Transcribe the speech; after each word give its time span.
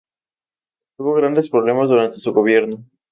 Tuvo 0.97 1.13
grandes 1.13 1.47
problemas 1.51 1.87
durante 1.87 2.17
su 2.17 2.33
gobierno. 2.33 2.83